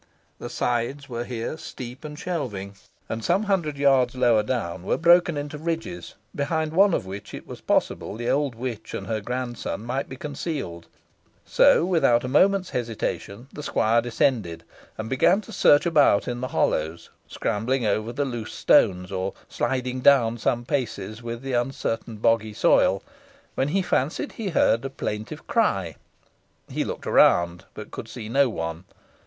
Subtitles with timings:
[0.39, 2.73] The sides were here steep and shelving,
[3.07, 7.45] and some hundred yards lower down were broken into ridges, behind one of which it
[7.45, 10.87] was possible the old witch and her grandson might be concealed;
[11.45, 14.63] so, without a moment's hesitation, the squire descended,
[14.97, 19.99] and began to search about in the hollows, scrambling over the loose stones, or sliding
[19.99, 23.03] down for some paces with the uncertain boggy soil,
[23.53, 25.95] when he fancied he heard a plaintive cry.
[26.69, 28.85] He looked around, but could see no one.